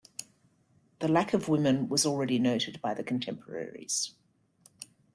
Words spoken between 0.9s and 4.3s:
The lack of women was already noted by the contemporaries.